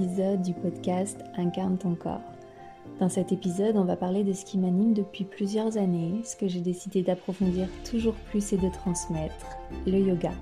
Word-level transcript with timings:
épisode 0.00 0.40
du 0.40 0.54
podcast 0.54 1.22
Incarne 1.36 1.76
ton 1.76 1.94
corps. 1.94 2.22
Dans 3.00 3.10
cet 3.10 3.32
épisode, 3.32 3.76
on 3.76 3.84
va 3.84 3.96
parler 3.96 4.24
de 4.24 4.32
ce 4.32 4.46
qui 4.46 4.56
m'anime 4.56 4.94
depuis 4.94 5.24
plusieurs 5.24 5.76
années, 5.76 6.22
ce 6.24 6.36
que 6.36 6.48
j'ai 6.48 6.60
décidé 6.60 7.02
d'approfondir 7.02 7.68
toujours 7.84 8.14
plus 8.14 8.54
et 8.54 8.56
de 8.56 8.70
transmettre, 8.70 9.46
le 9.86 9.98
yoga. 9.98 10.32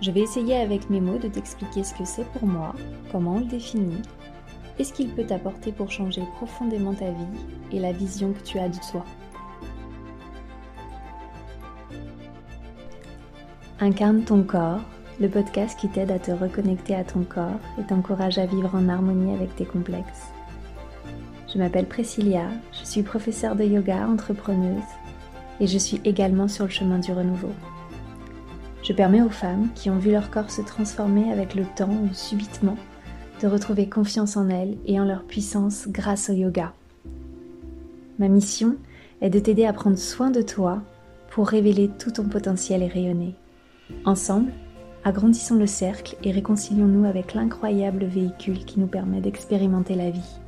Je 0.00 0.10
vais 0.10 0.20
essayer 0.20 0.56
avec 0.56 0.88
mes 0.88 1.00
mots 1.00 1.18
de 1.18 1.28
t'expliquer 1.28 1.84
ce 1.84 1.92
que 1.92 2.06
c'est 2.06 2.24
pour 2.32 2.46
moi, 2.46 2.74
comment 3.12 3.34
on 3.34 3.40
le 3.40 3.44
définit, 3.44 4.00
et 4.78 4.84
ce 4.84 4.94
qu'il 4.94 5.10
peut 5.10 5.26
t'apporter 5.26 5.70
pour 5.70 5.90
changer 5.90 6.22
profondément 6.36 6.94
ta 6.94 7.10
vie 7.10 7.26
et 7.70 7.80
la 7.80 7.92
vision 7.92 8.32
que 8.32 8.42
tu 8.42 8.58
as 8.58 8.70
de 8.70 8.78
toi. 8.90 9.04
Incarne 13.80 14.22
ton 14.22 14.42
corps, 14.42 14.80
le 15.20 15.28
podcast 15.28 15.78
qui 15.78 15.88
t'aide 15.88 16.12
à 16.12 16.18
te 16.18 16.30
reconnecter 16.30 16.94
à 16.94 17.02
ton 17.02 17.24
corps 17.24 17.60
et 17.78 17.82
t'encourage 17.82 18.38
à 18.38 18.46
vivre 18.46 18.74
en 18.74 18.88
harmonie 18.88 19.34
avec 19.34 19.54
tes 19.56 19.64
complexes. 19.64 20.28
Je 21.52 21.58
m'appelle 21.58 21.86
Priscilla, 21.86 22.48
je 22.72 22.84
suis 22.86 23.02
professeure 23.02 23.56
de 23.56 23.64
yoga, 23.64 24.06
entrepreneuse 24.06 24.82
et 25.60 25.66
je 25.66 25.78
suis 25.78 26.00
également 26.04 26.46
sur 26.46 26.64
le 26.64 26.70
chemin 26.70 26.98
du 26.98 27.12
renouveau. 27.12 27.50
Je 28.84 28.92
permets 28.92 29.22
aux 29.22 29.28
femmes 29.28 29.68
qui 29.74 29.90
ont 29.90 29.98
vu 29.98 30.12
leur 30.12 30.30
corps 30.30 30.50
se 30.50 30.62
transformer 30.62 31.32
avec 31.32 31.54
le 31.54 31.64
temps 31.76 31.90
ou 31.90 32.14
subitement 32.14 32.76
de 33.42 33.48
retrouver 33.48 33.88
confiance 33.88 34.36
en 34.36 34.48
elles 34.48 34.76
et 34.86 35.00
en 35.00 35.04
leur 35.04 35.24
puissance 35.24 35.88
grâce 35.88 36.30
au 36.30 36.32
yoga. 36.32 36.72
Ma 38.18 38.28
mission 38.28 38.76
est 39.20 39.30
de 39.30 39.38
t'aider 39.38 39.64
à 39.64 39.72
prendre 39.72 39.98
soin 39.98 40.30
de 40.30 40.42
toi 40.42 40.80
pour 41.30 41.48
révéler 41.48 41.90
tout 41.98 42.12
ton 42.12 42.24
potentiel 42.24 42.82
et 42.82 42.88
rayonner. 42.88 43.34
Ensemble, 44.04 44.52
agrandissons 45.08 45.54
le 45.54 45.66
cercle 45.66 46.16
et 46.22 46.30
réconcilions-nous 46.30 47.06
avec 47.06 47.32
l'incroyable 47.32 48.04
véhicule 48.04 48.64
qui 48.66 48.78
nous 48.78 48.86
permet 48.86 49.22
d'expérimenter 49.22 49.94
la 49.94 50.10
vie. 50.10 50.38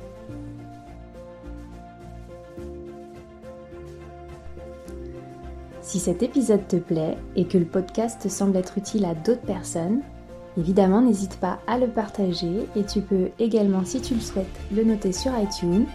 Si 5.81 5.99
cet 5.99 6.21
épisode 6.21 6.67
te 6.67 6.75
plaît 6.75 7.17
et 7.35 7.45
que 7.45 7.57
le 7.57 7.65
podcast 7.65 8.29
semble 8.29 8.55
être 8.55 8.77
utile 8.77 9.05
à 9.05 9.15
d'autres 9.15 9.41
personnes, 9.41 10.01
évidemment 10.57 11.01
n'hésite 11.01 11.37
pas 11.37 11.59
à 11.65 11.79
le 11.79 11.87
partager 11.87 12.67
et 12.75 12.83
tu 12.83 13.01
peux 13.01 13.29
également, 13.39 13.83
si 13.83 13.99
tu 13.99 14.13
le 14.13 14.21
souhaites, 14.21 14.45
le 14.71 14.83
noter 14.83 15.11
sur 15.11 15.31
iTunes 15.37 15.87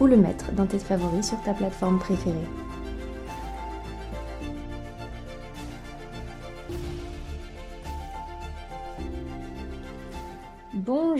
ou 0.00 0.06
le 0.06 0.16
mettre 0.16 0.52
dans 0.52 0.66
tes 0.66 0.78
favoris 0.78 1.28
sur 1.28 1.40
ta 1.42 1.52
plateforme 1.52 1.98
préférée. 1.98 2.34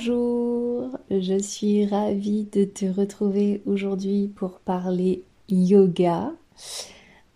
Bonjour, 0.06 0.96
je 1.10 1.36
suis 1.36 1.84
ravie 1.84 2.44
de 2.44 2.62
te 2.62 2.86
retrouver 2.86 3.60
aujourd'hui 3.66 4.28
pour 4.28 4.60
parler 4.60 5.24
yoga. 5.48 6.32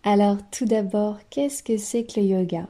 Alors 0.05 0.37
tout 0.53 0.67
d'abord, 0.67 1.19
qu'est-ce 1.31 1.65
que 1.65 1.79
c'est 1.79 2.05
que 2.05 2.21
le 2.21 2.27
yoga? 2.27 2.69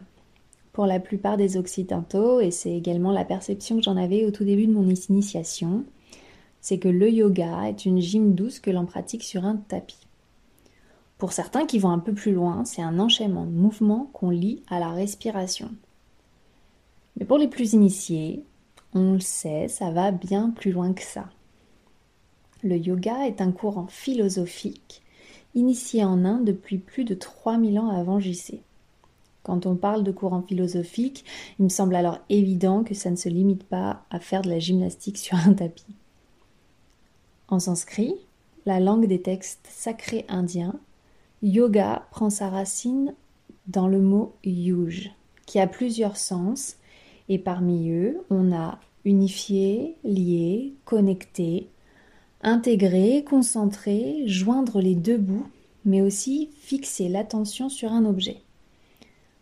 Pour 0.73 0.87
la 0.87 1.01
plupart 1.01 1.37
des 1.37 1.59
occidentaux, 1.59 2.41
et 2.41 2.51
c'est 2.51 2.75
également 2.75 3.13
la 3.13 3.27
perception 3.27 3.77
que 3.77 3.83
j'en 3.83 3.99
avais 3.99 4.25
au 4.25 4.31
tout 4.31 4.45
début 4.45 4.67
de 4.67 4.73
mon 4.73 4.89
initiation, 4.89 5.85
c'est 6.63 6.79
que 6.79 6.89
le 6.89 7.11
yoga 7.11 7.69
est 7.69 7.85
une 7.85 8.01
gym 8.01 8.35
douce 8.35 8.59
que 8.59 8.71
l'on 8.71 8.87
pratique 8.87 9.25
sur 9.25 9.45
un 9.45 9.57
tapis. 9.57 10.07
Pour 11.19 11.33
certains 11.33 11.67
qui 11.67 11.79
vont 11.79 11.91
un 11.91 11.99
peu 11.99 12.15
plus 12.15 12.33
loin, 12.33 12.65
c'est 12.65 12.83
un 12.83 12.99
enchaînement 13.01 13.45
de 13.45 13.51
mouvements 13.51 14.09
qu'on 14.15 14.31
lie 14.31 14.63
à 14.71 14.81
la 14.81 14.93
respiration. 14.93 15.71
Mais 17.19 17.27
pour 17.27 17.37
les 17.37 17.49
plus 17.49 17.75
initiés, 17.75 18.45
on 18.95 19.13
le 19.13 19.21
sait, 19.21 19.69
ça 19.69 19.91
va 19.91 20.11
bien 20.11 20.51
plus 20.51 20.73
loin 20.73 20.93
que 20.93 21.03
ça. 21.03 21.29
Le 22.63 22.77
yoga 22.77 23.27
est 23.27 23.41
un 23.41 23.53
courant 23.53 23.87
philosophique 23.87 25.03
initié 25.55 26.05
en 26.05 26.25
Inde 26.25 26.45
depuis 26.45 26.79
plus 26.79 27.05
de 27.05 27.15
3000 27.15 27.79
ans 27.79 27.89
avant 27.89 28.21
JC. 28.21 28.61
Quand 29.43 29.67
on 29.67 29.75
parle 29.75 30.05
de 30.05 30.13
courant 30.13 30.43
philosophique, 30.43 31.25
il 31.59 31.65
me 31.65 31.69
semble 31.69 31.95
alors 31.95 32.19
évident 32.29 32.85
que 32.85 32.95
ça 32.95 33.11
ne 33.11 33.17
se 33.17 33.29
limite 33.29 33.65
pas 33.65 34.05
à 34.11 34.21
faire 34.21 34.43
de 34.43 34.51
la 34.51 34.59
gymnastique 34.59 35.19
sur 35.19 35.37
un 35.39 35.55
tapis. 35.55 35.97
En 37.49 37.59
sanskrit, 37.59 38.15
la 38.67 38.81
langue 38.81 39.07
des 39.07 39.23
textes 39.23 39.67
sacrés 39.71 40.27
indiens, 40.29 40.79
yoga 41.43 42.07
prend 42.11 42.31
sa 42.31 42.49
racine 42.49 43.15
dans 43.67 43.89
le 43.89 44.01
mot 44.01 44.35
yuj, 44.45 45.11
qui 45.47 45.59
a 45.59 45.67
plusieurs 45.67 46.17
sens 46.17 46.77
et 47.31 47.39
parmi 47.39 47.91
eux, 47.91 48.19
on 48.29 48.53
a 48.53 48.81
unifié, 49.05 49.95
lié, 50.05 50.75
connecté, 50.85 51.69
intégré, 52.43 53.25
concentré, 53.25 54.25
joindre 54.27 54.81
les 54.81 54.97
deux 54.97 55.17
bouts, 55.17 55.47
mais 55.85 56.03
aussi 56.03 56.51
fixer 56.61 57.09
l'attention 57.09 57.69
sur 57.69 57.93
un 57.93 58.05
objet. 58.05 58.43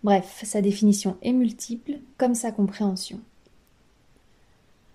Bref, 0.05 0.43
sa 0.45 0.61
définition 0.61 1.17
est 1.23 1.33
multiple 1.33 1.95
comme 2.19 2.35
sa 2.35 2.53
compréhension. 2.53 3.21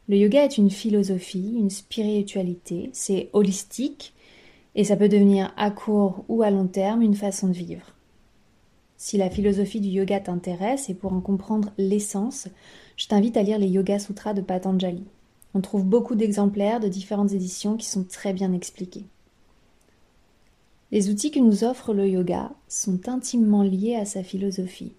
Le 0.08 0.18
yoga 0.18 0.46
est 0.46 0.60
une 0.60 0.70
philosophie, 0.70 1.56
une 1.58 1.72
spiritualité, 1.72 2.92
c'est 2.94 3.30
holistique 3.34 4.14
et 4.76 4.84
ça 4.84 4.98
peut 4.98 5.10
devenir 5.10 5.52
à 5.58 5.72
court 5.72 6.26
ou 6.30 6.44
à 6.44 6.52
long 6.52 6.68
terme 6.68 7.02
une 7.02 7.16
façon 7.16 7.48
de 7.48 7.54
vivre. 7.54 7.94
Si 8.98 9.18
la 9.18 9.30
philosophie 9.30 9.82
du 9.82 9.90
yoga 9.90 10.20
t'intéresse 10.20 10.90
et 10.90 10.94
pour 10.94 11.12
en 11.12 11.20
comprendre 11.20 11.74
l'essence, 11.78 12.48
je 12.96 13.08
t'invite 13.08 13.38
à 13.38 13.44
lire 13.44 13.60
les 13.60 13.68
Yoga 13.68 14.00
Sutras 14.00 14.34
de 14.34 14.42
Patanjali. 14.42 15.04
On 15.54 15.62
trouve 15.62 15.86
beaucoup 15.86 16.16
d'exemplaires 16.16 16.80
de 16.80 16.88
différentes 16.88 17.32
éditions 17.32 17.78
qui 17.78 17.86
sont 17.86 18.04
très 18.04 18.34
bien 18.34 18.54
expliqués. 18.54 19.06
Les 20.92 21.10
outils 21.10 21.32
que 21.32 21.40
nous 21.40 21.64
offre 21.64 21.94
le 21.94 22.08
yoga 22.08 22.52
sont 22.68 23.10
intimement 23.10 23.64
liés 23.64 23.96
à 23.96 24.06
sa 24.06 24.24
philosophie. 24.24 24.94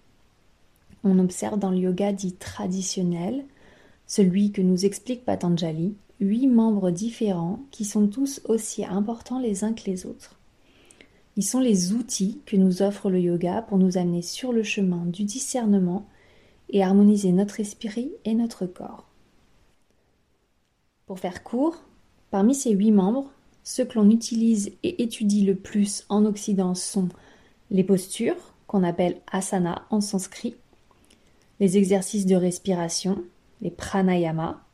On 1.05 1.19
observe 1.19 1.57
dans 1.57 1.71
le 1.71 1.77
yoga 1.77 2.11
dit 2.11 2.33
traditionnel, 2.33 3.45
celui 4.07 4.51
que 4.51 4.61
nous 4.61 4.85
explique 4.85 5.23
Patanjali, 5.23 5.95
huit 6.19 6.47
membres 6.47 6.91
différents 6.91 7.59
qui 7.71 7.85
sont 7.85 8.07
tous 8.07 8.41
aussi 8.45 8.83
importants 8.83 9.39
les 9.39 9.63
uns 9.63 9.73
que 9.73 9.85
les 9.85 10.05
autres. 10.05 10.37
Ils 11.37 11.45
sont 11.45 11.59
les 11.59 11.93
outils 11.93 12.39
que 12.45 12.57
nous 12.57 12.81
offre 12.81 13.09
le 13.09 13.19
yoga 13.19 13.61
pour 13.61 13.77
nous 13.77 13.97
amener 13.97 14.21
sur 14.21 14.51
le 14.51 14.63
chemin 14.63 15.05
du 15.05 15.23
discernement 15.23 16.05
et 16.69 16.83
harmoniser 16.83 17.31
notre 17.31 17.59
esprit 17.59 18.11
et 18.25 18.33
notre 18.33 18.65
corps. 18.65 19.07
Pour 21.05 21.19
faire 21.19 21.43
court, 21.43 21.77
parmi 22.31 22.55
ces 22.55 22.71
huit 22.71 22.91
membres, 22.91 23.29
ceux 23.63 23.85
que 23.85 23.99
l'on 23.99 24.09
utilise 24.09 24.71
et 24.83 25.03
étudie 25.03 25.45
le 25.45 25.55
plus 25.55 26.05
en 26.09 26.25
Occident 26.25 26.75
sont 26.75 27.09
les 27.71 27.83
postures, 27.83 28.53
qu'on 28.67 28.83
appelle 28.83 29.21
asana 29.31 29.85
en 29.89 30.01
sanskrit, 30.01 30.55
les 31.59 31.77
exercices 31.77 32.25
de 32.25 32.35
respiration, 32.35 33.23
les 33.61 33.71
pranayama, 33.71 34.65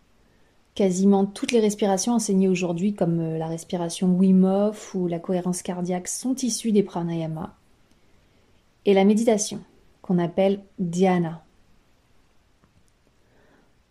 Quasiment 0.73 1.25
toutes 1.25 1.51
les 1.51 1.59
respirations 1.59 2.13
enseignées 2.13 2.47
aujourd'hui, 2.47 2.93
comme 2.93 3.19
euh, 3.19 3.37
la 3.37 3.47
respiration 3.47 4.07
Wim 4.15 4.71
ou 4.93 5.07
la 5.07 5.19
cohérence 5.19 5.61
cardiaque, 5.63 6.07
sont 6.07 6.35
issues 6.35 6.71
des 6.71 6.81
pranayama. 6.81 7.57
Et 8.85 8.93
la 8.93 9.03
méditation, 9.03 9.59
qu'on 10.01 10.17
appelle 10.17 10.61
dhyana. 10.79 11.43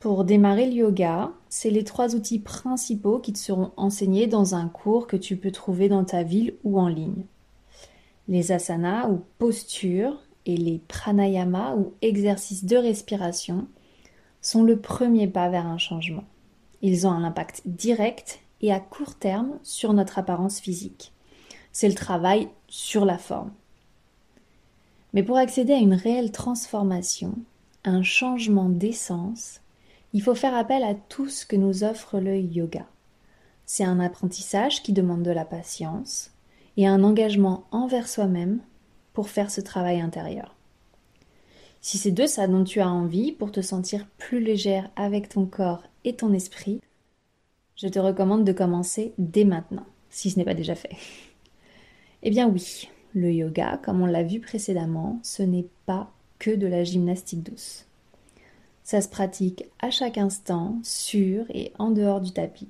Pour 0.01 0.25
démarrer 0.25 0.65
le 0.65 0.73
yoga, 0.73 1.31
c'est 1.51 1.69
les 1.69 1.85
trois 1.85 2.15
outils 2.17 2.39
principaux 2.39 3.19
qui 3.19 3.35
te 3.35 3.39
seront 3.39 3.73
enseignés 3.77 4.27
dans 4.27 4.55
un 4.55 4.67
cours 4.67 5.07
que 5.07 5.17
tu 5.19 5.37
peux 5.37 5.51
trouver 5.51 5.91
dans 5.91 6.05
ta 6.05 6.23
ville 6.23 6.55
ou 6.65 6.81
en 6.81 6.89
ligne. 6.89 7.27
Les 8.27 8.51
asanas 8.51 9.11
ou 9.11 9.21
postures 9.37 10.19
et 10.47 10.57
les 10.57 10.79
pranayama 10.89 11.75
ou 11.77 11.93
exercices 12.01 12.65
de 12.65 12.79
respiration 12.79 13.69
sont 14.41 14.63
le 14.63 14.81
premier 14.81 15.27
pas 15.27 15.51
vers 15.51 15.67
un 15.67 15.77
changement. 15.77 16.25
Ils 16.81 17.07
ont 17.07 17.11
un 17.11 17.23
impact 17.23 17.61
direct 17.67 18.41
et 18.63 18.73
à 18.73 18.81
court 18.81 19.17
terme 19.17 19.59
sur 19.63 19.93
notre 19.93 20.19
apparence 20.19 20.61
physique. 20.61 21.13
C'est 21.73 21.89
le 21.89 21.95
travail 21.95 22.49
sur 22.69 23.05
la 23.05 23.19
forme. 23.19 23.53
Mais 25.13 25.23
pour 25.23 25.37
accéder 25.37 25.75
à 25.75 25.79
une 25.79 25.93
réelle 25.93 26.33
transformation, 26.33 27.35
un 27.85 28.03
changement 28.03 28.71
d'essence, 28.71 29.61
il 30.13 30.23
faut 30.23 30.35
faire 30.35 30.55
appel 30.55 30.83
à 30.83 30.95
tout 30.95 31.29
ce 31.29 31.47
que 31.47 31.57
nous 31.57 31.85
offre 31.85 32.19
le 32.19 32.37
yoga. 32.37 32.87
C'est 33.67 33.85
un 33.85 34.01
apprentissage 34.01 34.83
qui 34.83 34.93
demande 34.93 35.23
de 35.23 35.31
la 35.31 35.45
patience 35.45 36.33
et 36.77 36.87
un 36.87 37.05
engagement 37.05 37.65
envers 37.71 38.09
soi-même 38.09 38.61
pour 39.13 39.29
faire 39.29 39.51
ce 39.51 39.61
travail 39.61 40.01
intérieur. 40.01 40.57
Si 41.81 41.97
c'est 41.97 42.11
de 42.11 42.27
ça 42.27 42.47
dont 42.47 42.65
tu 42.65 42.81
as 42.81 42.91
envie 42.91 43.33
pour 43.33 43.53
te 43.53 43.61
sentir 43.61 44.07
plus 44.19 44.41
légère 44.41 44.91
avec 44.97 45.29
ton 45.29 45.47
corps 45.47 45.83
et 46.05 46.15
ton 46.15 46.33
esprit, 46.33 46.81
je 47.77 47.89
te 47.89 47.99
recommande 47.99 48.45
de 48.45 48.53
commencer 48.53 49.15
dès 49.19 49.45
maintenant, 49.45 49.87
si 50.11 50.31
ce 50.31 50.39
n'est 50.39 50.45
pas 50.45 50.55
déjà 50.55 50.75
fait. 50.75 50.91
Eh 52.23 52.29
bien 52.29 52.51
oui, 52.51 52.91
le 53.15 53.33
yoga, 53.33 53.81
comme 53.83 54.03
on 54.03 54.07
l'a 54.07 54.23
vu 54.23 54.41
précédemment, 54.41 55.19
ce 55.23 55.43
n'est 55.43 55.69
pas 55.87 56.13
que 56.39 56.51
de 56.51 56.67
la 56.67 56.85
gymnastique 56.85 57.43
douce. 57.43 57.87
Ça 58.91 59.01
se 59.01 59.09
pratique 59.09 59.67
à 59.79 59.93
chaque 59.93 60.19
instant, 60.19 60.81
sur 60.83 61.45
et 61.51 61.73
en 61.79 61.93
dehors 61.93 62.21
du 62.21 62.33
tapis. 62.33 62.67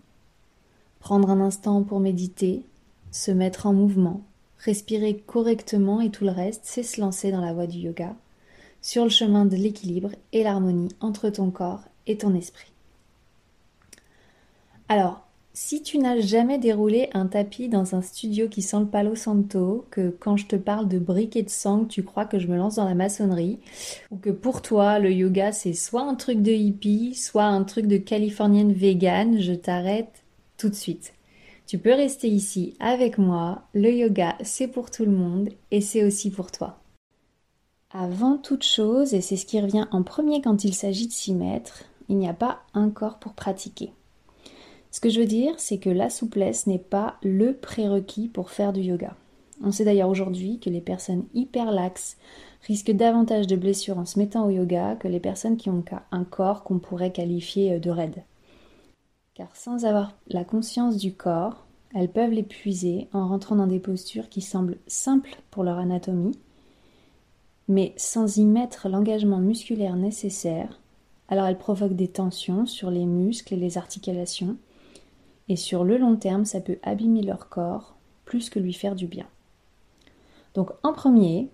Prendre 0.99 1.31
un 1.31 1.41
instant 1.41 1.83
pour 1.83 1.99
méditer, 1.99 2.63
se 3.11 3.31
mettre 3.31 3.65
en 3.65 3.73
mouvement, 3.73 4.21
respirer 4.59 5.17
correctement 5.17 6.03
et 6.03 6.11
tout 6.11 6.25
le 6.25 6.31
reste, 6.31 6.61
c'est 6.65 6.83
se 6.83 7.01
lancer 7.01 7.33
dans 7.33 7.41
la 7.41 7.55
voie 7.55 7.67
du 7.67 7.79
yoga, 7.79 8.15
sur 8.83 9.05
le 9.05 9.09
chemin 9.09 9.47
de 9.47 9.57
l'équilibre 9.57 10.11
et 10.35 10.43
l'harmonie 10.43 10.95
entre 11.01 11.31
ton 11.31 11.51
corps 11.51 11.85
et 12.07 12.19
ton 12.19 12.35
esprit. 12.35 12.71
Alors, 14.91 15.27
si 15.63 15.83
tu 15.83 15.99
n'as 15.99 16.19
jamais 16.19 16.57
déroulé 16.57 17.11
un 17.13 17.27
tapis 17.27 17.69
dans 17.69 17.95
un 17.95 18.01
studio 18.01 18.49
qui 18.49 18.63
sent 18.63 18.81
le 18.81 18.87
palo 18.87 19.15
santo, 19.15 19.85
que 19.91 20.09
quand 20.09 20.39
je 20.39 20.47
te 20.47 20.57
parle 20.57 20.89
de 20.89 20.99
briques 20.99 21.37
et 21.37 21.43
de 21.43 21.51
sang, 21.51 21.85
tu 21.85 22.03
crois 22.03 22.25
que 22.25 22.39
je 22.39 22.47
me 22.47 22.57
lance 22.57 22.77
dans 22.77 22.89
la 22.89 22.95
maçonnerie, 22.95 23.59
ou 24.11 24.17
que 24.17 24.31
pour 24.31 24.63
toi 24.63 24.99
le 24.99 25.13
yoga 25.13 25.53
c'est 25.53 25.75
soit 25.75 26.01
un 26.01 26.15
truc 26.15 26.41
de 26.41 26.51
hippie, 26.51 27.15
soit 27.15 27.45
un 27.45 27.63
truc 27.65 27.87
de 27.87 27.99
californienne 27.99 28.73
vegan, 28.73 29.39
je 29.39 29.53
t'arrête 29.53 30.25
tout 30.57 30.71
de 30.71 30.75
suite. 30.75 31.13
Tu 31.67 31.77
peux 31.77 31.93
rester 31.93 32.29
ici 32.29 32.75
avec 32.81 33.19
moi, 33.19 33.65
le 33.75 33.93
yoga 33.93 34.39
c'est 34.43 34.67
pour 34.67 34.91
tout 34.91 35.05
le 35.05 35.13
monde 35.13 35.51
et 35.71 35.83
c'est 35.83 36.05
aussi 36.05 36.31
pour 36.31 36.51
toi. 36.51 36.79
Avant 37.91 38.39
toute 38.39 38.65
chose, 38.65 39.13
et 39.13 39.21
c'est 39.21 39.37
ce 39.37 39.45
qui 39.45 39.61
revient 39.61 39.87
en 39.91 40.05
premier 40.05 40.41
quand 40.41 40.65
il 40.65 40.73
s'agit 40.73 41.07
de 41.07 41.13
s'y 41.13 41.35
mettre, 41.35 41.85
il 42.09 42.17
n'y 42.17 42.29
a 42.29 42.35
pas 42.35 42.63
un 42.73 42.89
corps 42.89 43.19
pour 43.19 43.35
pratiquer. 43.35 43.93
Ce 44.91 45.01
que 45.01 45.09
je 45.09 45.21
veux 45.21 45.27
dire, 45.27 45.55
c'est 45.59 45.79
que 45.79 45.91
la 45.91 46.11
souplesse 46.11 46.67
n'est 46.67 46.79
pas 46.79 47.17
le 47.23 47.55
prérequis 47.55 48.29
pour 48.29 48.51
faire 48.51 48.73
du 48.73 48.81
yoga. 48.81 49.15
On 49.63 49.73
sait 49.73 49.85
d'ailleurs 49.85 50.09
aujourd'hui 50.09 50.59
que 50.59 50.71
les 50.71 50.81
personnes 50.81 51.25
hyper 51.35 51.71
laxes 51.71 52.17
risquent 52.67 52.93
davantage 52.93 53.47
de 53.47 53.57
blessures 53.57 53.99
en 53.99 54.07
se 54.07 54.19
mettant 54.19 54.47
au 54.47 54.51
yoga 54.51 54.97
que 54.97 55.09
les 55.09 55.21
personnes 55.21 55.57
qui 55.57 55.71
ont 55.71 55.85
un 56.11 56.25
corps 56.25 56.65
qu'on 56.65 56.79
pourrait 56.79 57.13
qualifier 57.13 57.79
de 57.79 57.91
raide. 57.91 58.23
Car 59.35 59.55
sans 59.55 59.85
avoir 59.85 60.15
la 60.29 60.45
conscience 60.45 60.97
du 60.97 61.15
corps, 61.15 61.67
elles 61.95 62.11
peuvent 62.11 62.33
l'épuiser 62.33 63.09
en 63.13 63.29
rentrant 63.29 63.57
dans 63.57 63.67
des 63.67 63.81
postures 63.81 64.29
qui 64.29 64.41
semblent 64.41 64.79
simples 64.87 65.37
pour 65.51 65.63
leur 65.65 65.79
anatomie, 65.79 66.39
mais 67.69 67.93
sans 67.97 68.37
y 68.37 68.45
mettre 68.45 68.89
l'engagement 68.89 69.39
musculaire 69.39 69.97
nécessaire, 69.97 70.81
alors 71.29 71.47
elles 71.47 71.59
provoquent 71.59 71.97
des 71.97 72.09
tensions 72.09 72.67
sur 72.67 72.91
les 72.91 73.07
muscles 73.07 73.55
et 73.55 73.59
les 73.59 73.79
articulations, 73.79 74.57
et 75.51 75.57
sur 75.57 75.83
le 75.83 75.99
long 75.99 76.15
terme, 76.15 76.45
ça 76.45 76.61
peut 76.61 76.79
abîmer 76.85 77.23
leur 77.23 77.49
corps 77.49 77.97
plus 78.25 78.51
que 78.51 78.61
lui 78.61 78.73
faire 78.73 78.95
du 78.95 79.09
bien. 79.09 79.27
Donc 80.55 80.71
en 80.85 80.93
premier, 80.93 81.49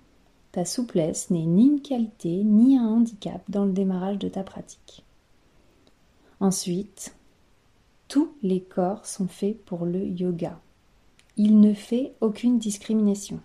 ta 0.52 0.66
souplesse 0.66 1.30
n'est 1.30 1.46
ni 1.46 1.68
une 1.68 1.80
qualité 1.80 2.44
ni 2.44 2.76
un 2.76 2.86
handicap 2.86 3.40
dans 3.48 3.64
le 3.64 3.72
démarrage 3.72 4.18
de 4.18 4.28
ta 4.28 4.42
pratique. 4.42 5.02
Ensuite, 6.40 7.16
tous 8.06 8.34
les 8.42 8.60
corps 8.60 9.06
sont 9.06 9.28
faits 9.28 9.64
pour 9.64 9.86
le 9.86 10.04
yoga. 10.04 10.60
Il 11.38 11.58
ne 11.58 11.72
fait 11.72 12.12
aucune 12.20 12.58
discrimination. 12.58 13.40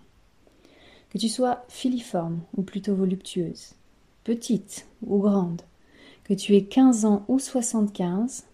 Que 1.08 1.16
tu 1.16 1.30
sois 1.30 1.64
filiforme 1.68 2.42
ou 2.58 2.62
plutôt 2.62 2.94
voluptueuse, 2.94 3.72
petite 4.22 4.86
ou 5.06 5.18
grande, 5.18 5.62
que 6.24 6.34
tu 6.34 6.54
aies 6.56 6.64
15 6.64 7.06
ans 7.06 7.24
ou 7.28 7.38
75, 7.38 8.44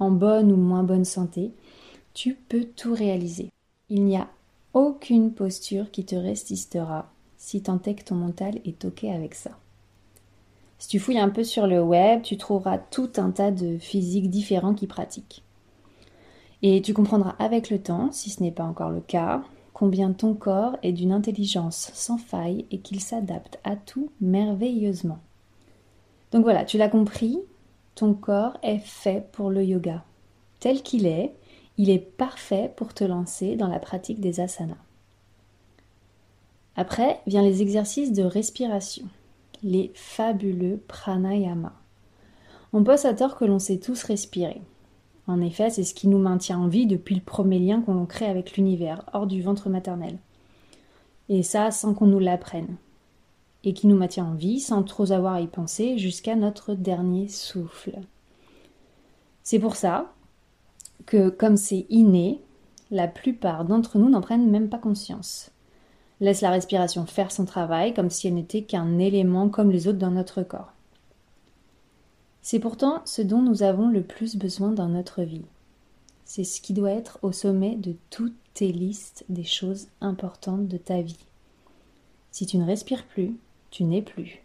en 0.00 0.10
bonne 0.10 0.50
ou 0.50 0.56
moins 0.56 0.82
bonne 0.82 1.04
santé, 1.04 1.52
tu 2.12 2.34
peux 2.34 2.64
tout 2.64 2.92
réaliser. 2.92 3.50
Il 3.88 4.04
n'y 4.04 4.16
a 4.16 4.28
aucune 4.74 5.32
posture 5.32 5.90
qui 5.90 6.04
te 6.04 6.16
résistera 6.16 7.10
si 7.36 7.62
tant 7.62 7.80
est 7.86 7.94
que 7.94 8.04
ton 8.04 8.16
mental 8.16 8.60
est 8.64 8.84
OK 8.84 9.04
avec 9.04 9.34
ça. 9.34 9.50
Si 10.78 10.88
tu 10.88 10.98
fouilles 10.98 11.18
un 11.18 11.28
peu 11.28 11.44
sur 11.44 11.66
le 11.66 11.82
web, 11.82 12.22
tu 12.22 12.36
trouveras 12.36 12.78
tout 12.78 13.10
un 13.16 13.30
tas 13.30 13.50
de 13.50 13.78
physiques 13.78 14.30
différents 14.30 14.74
qui 14.74 14.86
pratiquent. 14.86 15.42
Et 16.62 16.82
tu 16.82 16.94
comprendras 16.94 17.34
avec 17.38 17.70
le 17.70 17.78
temps, 17.78 18.12
si 18.12 18.30
ce 18.30 18.42
n'est 18.42 18.50
pas 18.50 18.64
encore 18.64 18.90
le 18.90 19.00
cas, 19.00 19.42
combien 19.72 20.12
ton 20.12 20.34
corps 20.34 20.76
est 20.82 20.92
d'une 20.92 21.12
intelligence 21.12 21.90
sans 21.94 22.18
faille 22.18 22.66
et 22.70 22.78
qu'il 22.78 23.00
s'adapte 23.00 23.58
à 23.64 23.76
tout 23.76 24.10
merveilleusement. 24.20 25.20
Donc 26.32 26.42
voilà, 26.42 26.64
tu 26.64 26.78
l'as 26.78 26.88
compris, 26.88 27.38
ton 28.00 28.14
corps 28.14 28.56
est 28.62 28.78
fait 28.78 29.30
pour 29.30 29.50
le 29.50 29.62
yoga. 29.62 30.02
Tel 30.58 30.82
qu'il 30.82 31.04
est, 31.04 31.34
il 31.76 31.90
est 31.90 31.98
parfait 31.98 32.72
pour 32.74 32.94
te 32.94 33.04
lancer 33.04 33.56
dans 33.56 33.68
la 33.68 33.78
pratique 33.78 34.20
des 34.20 34.40
asanas. 34.40 34.78
Après 36.76 37.20
viennent 37.26 37.44
les 37.44 37.60
exercices 37.60 38.14
de 38.14 38.22
respiration, 38.22 39.04
les 39.62 39.92
fabuleux 39.94 40.80
pranayama. 40.88 41.74
On 42.72 42.82
pense 42.84 43.04
à 43.04 43.12
tort 43.12 43.36
que 43.36 43.44
l'on 43.44 43.58
sait 43.58 43.80
tous 43.80 44.02
respirer. 44.04 44.62
En 45.26 45.42
effet, 45.42 45.68
c'est 45.68 45.84
ce 45.84 45.92
qui 45.92 46.08
nous 46.08 46.18
maintient 46.18 46.58
en 46.58 46.68
vie 46.68 46.86
depuis 46.86 47.16
le 47.16 47.20
premier 47.20 47.58
lien 47.58 47.82
qu'on 47.82 48.06
crée 48.06 48.30
avec 48.30 48.56
l'univers, 48.56 49.04
hors 49.12 49.26
du 49.26 49.42
ventre 49.42 49.68
maternel. 49.68 50.16
Et 51.28 51.42
ça 51.42 51.70
sans 51.70 51.92
qu'on 51.92 52.06
nous 52.06 52.18
l'apprenne 52.18 52.76
et 53.64 53.74
qui 53.74 53.86
nous 53.86 53.96
maintient 53.96 54.26
en 54.26 54.34
vie 54.34 54.60
sans 54.60 54.82
trop 54.82 55.12
avoir 55.12 55.34
à 55.34 55.40
y 55.40 55.46
penser 55.46 55.98
jusqu'à 55.98 56.36
notre 56.36 56.74
dernier 56.74 57.28
souffle. 57.28 57.98
C'est 59.42 59.58
pour 59.58 59.76
ça 59.76 60.12
que, 61.06 61.28
comme 61.28 61.56
c'est 61.56 61.86
inné, 61.90 62.40
la 62.90 63.08
plupart 63.08 63.64
d'entre 63.64 63.98
nous 63.98 64.08
n'en 64.08 64.20
prennent 64.20 64.50
même 64.50 64.68
pas 64.68 64.78
conscience. 64.78 65.50
Laisse 66.20 66.40
la 66.40 66.50
respiration 66.50 67.06
faire 67.06 67.32
son 67.32 67.44
travail 67.44 67.94
comme 67.94 68.10
si 68.10 68.28
elle 68.28 68.34
n'était 68.34 68.62
qu'un 68.62 68.98
élément 68.98 69.48
comme 69.48 69.70
les 69.70 69.88
autres 69.88 69.98
dans 69.98 70.10
notre 70.10 70.42
corps. 70.42 70.72
C'est 72.42 72.58
pourtant 72.58 73.02
ce 73.04 73.22
dont 73.22 73.42
nous 73.42 73.62
avons 73.62 73.88
le 73.88 74.02
plus 74.02 74.36
besoin 74.36 74.70
dans 74.70 74.88
notre 74.88 75.22
vie. 75.22 75.44
C'est 76.24 76.44
ce 76.44 76.60
qui 76.60 76.72
doit 76.72 76.92
être 76.92 77.18
au 77.22 77.32
sommet 77.32 77.76
de 77.76 77.94
toutes 78.10 78.36
tes 78.54 78.72
listes 78.72 79.24
des 79.28 79.44
choses 79.44 79.88
importantes 80.00 80.68
de 80.68 80.76
ta 80.76 81.00
vie. 81.00 81.26
Si 82.30 82.46
tu 82.46 82.58
ne 82.58 82.64
respires 82.64 83.04
plus, 83.04 83.36
tu 83.70 83.84
n'es 83.84 84.02
plus. 84.02 84.42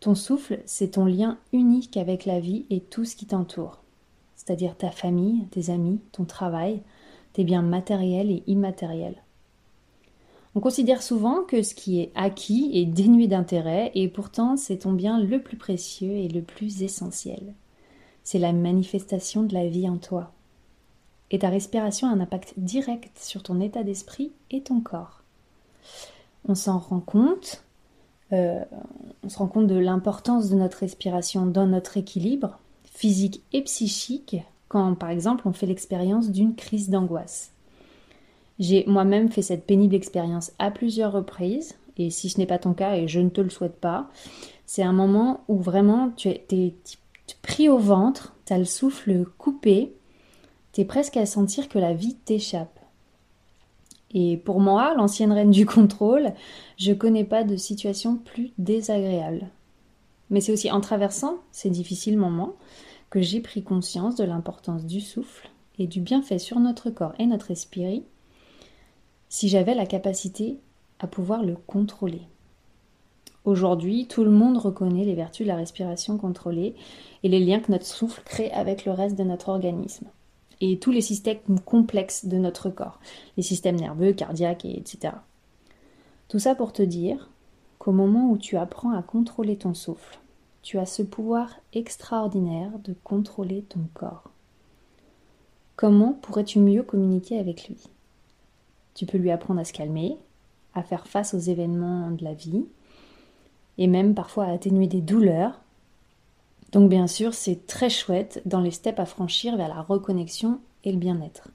Ton 0.00 0.14
souffle, 0.14 0.60
c'est 0.66 0.92
ton 0.92 1.06
lien 1.06 1.38
unique 1.52 1.96
avec 1.96 2.26
la 2.26 2.40
vie 2.40 2.66
et 2.70 2.80
tout 2.80 3.04
ce 3.04 3.16
qui 3.16 3.26
t'entoure, 3.26 3.82
c'est-à-dire 4.36 4.76
ta 4.76 4.90
famille, 4.90 5.46
tes 5.50 5.70
amis, 5.70 6.00
ton 6.12 6.24
travail, 6.24 6.82
tes 7.32 7.44
biens 7.44 7.62
matériels 7.62 8.30
et 8.30 8.42
immatériels. 8.46 9.22
On 10.54 10.60
considère 10.60 11.02
souvent 11.02 11.42
que 11.42 11.62
ce 11.62 11.74
qui 11.74 12.00
est 12.00 12.12
acquis 12.14 12.70
est 12.74 12.84
dénué 12.84 13.26
d'intérêt 13.26 13.90
et 13.94 14.08
pourtant 14.08 14.56
c'est 14.56 14.78
ton 14.78 14.92
bien 14.92 15.18
le 15.18 15.42
plus 15.42 15.56
précieux 15.56 16.12
et 16.12 16.28
le 16.28 16.42
plus 16.42 16.82
essentiel. 16.82 17.54
C'est 18.22 18.38
la 18.38 18.52
manifestation 18.52 19.42
de 19.42 19.52
la 19.52 19.66
vie 19.66 19.88
en 19.88 19.96
toi. 19.96 20.32
Et 21.32 21.40
ta 21.40 21.48
respiration 21.48 22.08
a 22.08 22.12
un 22.12 22.20
impact 22.20 22.54
direct 22.56 23.18
sur 23.18 23.42
ton 23.42 23.60
état 23.60 23.82
d'esprit 23.82 24.30
et 24.52 24.62
ton 24.62 24.80
corps. 24.80 25.22
On 26.46 26.54
s'en 26.54 26.78
rend 26.78 27.00
compte 27.00 27.63
euh, 28.34 28.64
on 29.22 29.28
se 29.28 29.38
rend 29.38 29.46
compte 29.46 29.66
de 29.66 29.76
l'importance 29.76 30.50
de 30.50 30.56
notre 30.56 30.78
respiration 30.78 31.46
dans 31.46 31.66
notre 31.66 31.96
équilibre 31.96 32.58
physique 32.84 33.42
et 33.52 33.62
psychique 33.62 34.36
quand, 34.68 34.94
par 34.94 35.10
exemple, 35.10 35.46
on 35.46 35.52
fait 35.52 35.66
l'expérience 35.66 36.30
d'une 36.30 36.54
crise 36.54 36.90
d'angoisse. 36.90 37.52
J'ai 38.58 38.84
moi-même 38.86 39.30
fait 39.30 39.42
cette 39.42 39.66
pénible 39.66 39.94
expérience 39.94 40.52
à 40.58 40.70
plusieurs 40.70 41.12
reprises, 41.12 41.74
et 41.96 42.10
si 42.10 42.28
ce 42.28 42.38
n'est 42.38 42.46
pas 42.46 42.58
ton 42.58 42.72
cas, 42.72 42.96
et 42.96 43.08
je 43.08 43.20
ne 43.20 43.28
te 43.28 43.40
le 43.40 43.50
souhaite 43.50 43.76
pas, 43.76 44.10
c'est 44.66 44.82
un 44.82 44.92
moment 44.92 45.44
où 45.48 45.58
vraiment 45.58 46.10
tu 46.16 46.28
es, 46.28 46.74
pris 47.42 47.68
au 47.68 47.78
ventre, 47.78 48.34
tu 48.46 48.52
as 48.52 48.58
le 48.58 48.64
souffle 48.64 49.24
coupé, 49.38 49.92
tu 50.72 50.80
es 50.80 50.84
presque 50.84 51.16
à 51.16 51.26
sentir 51.26 51.68
que 51.68 51.78
la 51.78 51.94
vie 51.94 52.14
t'échappe. 52.14 52.73
Et 54.14 54.36
pour 54.36 54.60
moi, 54.60 54.94
l'ancienne 54.94 55.32
reine 55.32 55.50
du 55.50 55.66
contrôle, 55.66 56.32
je 56.78 56.92
connais 56.92 57.24
pas 57.24 57.44
de 57.44 57.56
situation 57.56 58.16
plus 58.16 58.52
désagréable. 58.58 59.48
Mais 60.30 60.40
c'est 60.40 60.52
aussi 60.52 60.70
en 60.70 60.80
traversant 60.80 61.38
ces 61.50 61.68
difficiles 61.68 62.16
moments 62.16 62.54
que 63.10 63.20
j'ai 63.20 63.40
pris 63.40 63.62
conscience 63.62 64.14
de 64.16 64.24
l'importance 64.24 64.86
du 64.86 65.00
souffle 65.00 65.50
et 65.78 65.86
du 65.86 66.00
bienfait 66.00 66.38
sur 66.38 66.60
notre 66.60 66.90
corps 66.90 67.14
et 67.18 67.26
notre 67.26 67.50
esprit 67.50 68.04
si 69.28 69.48
j'avais 69.48 69.74
la 69.74 69.86
capacité 69.86 70.58
à 71.00 71.08
pouvoir 71.08 71.42
le 71.42 71.56
contrôler. 71.66 72.22
Aujourd'hui, 73.44 74.06
tout 74.06 74.24
le 74.24 74.30
monde 74.30 74.56
reconnaît 74.56 75.04
les 75.04 75.14
vertus 75.14 75.44
de 75.44 75.52
la 75.52 75.58
respiration 75.58 76.16
contrôlée 76.16 76.74
et 77.22 77.28
les 77.28 77.40
liens 77.40 77.60
que 77.60 77.72
notre 77.72 77.84
souffle 77.84 78.22
crée 78.24 78.50
avec 78.52 78.84
le 78.84 78.92
reste 78.92 79.18
de 79.18 79.24
notre 79.24 79.48
organisme 79.48 80.06
et 80.60 80.78
tous 80.78 80.90
les 80.90 81.00
systèmes 81.00 81.60
complexes 81.64 82.26
de 82.26 82.38
notre 82.38 82.70
corps, 82.70 83.00
les 83.36 83.42
systèmes 83.42 83.76
nerveux, 83.76 84.12
cardiaques, 84.12 84.64
etc. 84.64 85.14
Tout 86.28 86.38
ça 86.38 86.54
pour 86.54 86.72
te 86.72 86.82
dire 86.82 87.30
qu'au 87.78 87.92
moment 87.92 88.30
où 88.30 88.38
tu 88.38 88.56
apprends 88.56 88.92
à 88.92 89.02
contrôler 89.02 89.56
ton 89.56 89.74
souffle, 89.74 90.18
tu 90.62 90.78
as 90.78 90.86
ce 90.86 91.02
pouvoir 91.02 91.50
extraordinaire 91.72 92.70
de 92.82 92.94
contrôler 93.04 93.62
ton 93.62 93.80
corps. 93.92 94.30
Comment 95.76 96.12
pourrais-tu 96.12 96.60
mieux 96.60 96.82
communiquer 96.82 97.38
avec 97.38 97.68
lui? 97.68 97.76
Tu 98.94 99.06
peux 99.06 99.18
lui 99.18 99.30
apprendre 99.30 99.60
à 99.60 99.64
se 99.64 99.72
calmer, 99.72 100.16
à 100.72 100.82
faire 100.82 101.06
face 101.06 101.34
aux 101.34 101.38
événements 101.38 102.10
de 102.12 102.24
la 102.24 102.32
vie, 102.32 102.64
et 103.76 103.86
même 103.86 104.14
parfois 104.14 104.44
à 104.44 104.52
atténuer 104.52 104.86
des 104.86 105.00
douleurs, 105.00 105.60
Donc 106.74 106.90
bien 106.90 107.06
sûr, 107.06 107.34
c'est 107.34 107.68
très 107.68 107.88
chouette 107.88 108.42
dans 108.46 108.60
les 108.60 108.72
steps 108.72 108.98
à 108.98 109.06
franchir 109.06 109.56
vers 109.56 109.68
la 109.68 109.80
reconnexion 109.80 110.58
et 110.82 110.90
le 110.90 110.98
bien-être. 110.98 111.48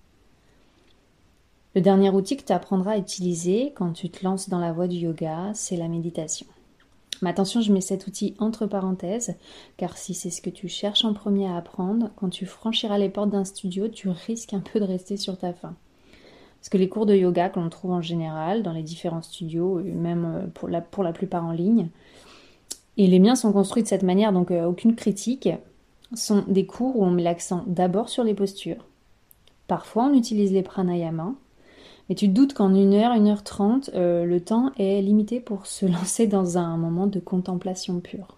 Le 1.75 1.81
dernier 1.81 2.09
outil 2.09 2.37
que 2.37 2.45
tu 2.45 2.53
apprendras 2.53 2.93
à 2.93 2.97
utiliser 2.97 3.73
quand 3.75 3.91
tu 3.91 4.09
te 4.09 4.23
lances 4.23 4.47
dans 4.47 4.59
la 4.59 4.71
voie 4.71 4.87
du 4.87 4.95
yoga, 4.95 5.51
c'est 5.53 5.75
la 5.75 5.89
méditation. 5.89 6.47
Mais 7.21 7.31
attention, 7.31 7.59
je 7.59 7.73
mets 7.73 7.81
cet 7.81 8.07
outil 8.07 8.33
entre 8.39 8.65
parenthèses, 8.65 9.35
car 9.75 9.97
si 9.97 10.13
c'est 10.13 10.29
ce 10.29 10.41
que 10.41 10.49
tu 10.49 10.69
cherches 10.69 11.03
en 11.03 11.13
premier 11.13 11.47
à 11.47 11.57
apprendre, 11.57 12.11
quand 12.15 12.29
tu 12.29 12.45
franchiras 12.45 12.97
les 12.97 13.09
portes 13.09 13.31
d'un 13.31 13.43
studio, 13.43 13.89
tu 13.89 14.07
risques 14.07 14.53
un 14.53 14.61
peu 14.61 14.79
de 14.79 14.85
rester 14.85 15.17
sur 15.17 15.37
ta 15.37 15.51
faim. 15.51 15.75
Parce 16.61 16.69
que 16.69 16.77
les 16.77 16.87
cours 16.87 17.05
de 17.05 17.15
yoga 17.15 17.49
que 17.49 17.59
l'on 17.59 17.69
trouve 17.69 17.91
en 17.91 18.01
général 18.01 18.63
dans 18.63 18.73
les 18.73 18.83
différents 18.83 19.21
studios, 19.21 19.81
même 19.83 20.25
euh, 20.25 20.47
pour 20.47 20.69
la, 20.69 20.79
pour 20.79 21.03
la 21.03 21.11
plupart 21.11 21.43
en 21.43 21.51
ligne, 21.51 21.89
et 22.99 23.07
les 23.07 23.19
miens 23.19 23.35
sont 23.35 23.53
construits 23.53 23.81
de 23.81 23.87
cette 23.87 24.03
manière, 24.03 24.33
donc 24.33 24.51
euh, 24.51 24.65
aucune 24.65 24.93
critique, 24.93 25.49
sont 26.13 26.43
des 26.47 26.65
cours 26.65 26.97
où 26.97 27.05
on 27.05 27.09
met 27.09 27.23
l'accent 27.23 27.63
d'abord 27.65 28.09
sur 28.09 28.25
les 28.25 28.33
postures. 28.33 28.85
Parfois 29.67 30.05
on 30.11 30.13
utilise 30.13 30.51
les 30.51 30.63
pranayamas, 30.63 31.33
mais 32.09 32.15
tu 32.15 32.27
te 32.27 32.33
doutes 32.33 32.53
qu'en 32.53 32.75
1 32.75 32.91
heure, 32.91 33.11
1 33.11 33.25
heure 33.27 33.43
30, 33.43 33.91
euh, 33.93 34.25
le 34.25 34.41
temps 34.41 34.71
est 34.77 35.01
limité 35.01 35.39
pour 35.39 35.65
se 35.65 35.85
lancer 35.87 36.27
dans 36.27 36.57
un 36.57 36.75
moment 36.75 37.07
de 37.07 37.21
contemplation 37.21 38.01
pure. 38.01 38.37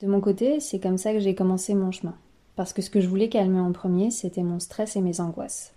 De 0.00 0.08
mon 0.08 0.20
côté, 0.20 0.58
c'est 0.58 0.80
comme 0.80 0.98
ça 0.98 1.12
que 1.12 1.20
j'ai 1.20 1.36
commencé 1.36 1.72
mon 1.74 1.92
chemin 1.92 2.16
parce 2.56 2.72
que 2.72 2.82
ce 2.82 2.90
que 2.90 3.00
je 3.00 3.08
voulais 3.08 3.28
calmer 3.28 3.60
en 3.60 3.72
premier, 3.72 4.10
c'était 4.10 4.42
mon 4.42 4.58
stress 4.58 4.96
et 4.96 5.00
mes 5.00 5.20
angoisses. 5.20 5.72